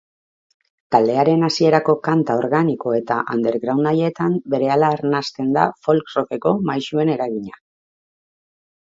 Taldearen 0.93 1.47
hasierako 1.47 1.93
kanta 2.07 2.37
organiko 2.43 2.93
eta 2.99 3.17
underground 3.35 3.89
haietan 3.89 4.37
berehala 4.53 4.89
arnasten 4.97 5.51
da 5.59 5.65
folk-rockeko 5.89 6.55
maisuen 6.71 7.13
eragina. 7.17 7.55